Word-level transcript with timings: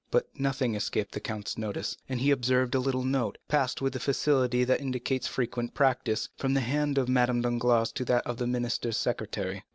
But 0.09 0.25
nothing 0.33 0.73
escaped 0.73 1.11
the 1.11 1.19
count's 1.19 1.59
notice, 1.59 1.95
and 2.09 2.19
he 2.19 2.31
observed 2.31 2.73
a 2.73 2.79
little 2.79 3.03
note, 3.03 3.37
passed 3.47 3.83
with 3.83 3.93
the 3.93 3.99
facility 3.99 4.63
that 4.63 4.81
indicates 4.81 5.27
frequent 5.27 5.75
practice, 5.75 6.27
from 6.37 6.55
the 6.55 6.61
hand 6.61 6.97
of 6.97 7.07
Madame 7.07 7.41
Danglars 7.43 7.91
to 7.91 8.05
that 8.05 8.25
of 8.25 8.37
the 8.37 8.47
minister's 8.47 8.97
secretary. 8.97 9.63